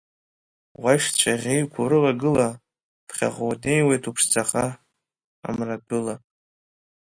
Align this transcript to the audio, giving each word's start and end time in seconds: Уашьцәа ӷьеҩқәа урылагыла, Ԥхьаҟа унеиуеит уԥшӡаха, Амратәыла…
Уашьцәа 0.81 1.33
ӷьеҩқәа 1.41 1.79
урылагыла, 1.83 2.47
Ԥхьаҟа 3.07 3.43
унеиуеит 3.49 4.03
уԥшӡаха, 4.09 4.65
Амратәыла… 5.47 6.15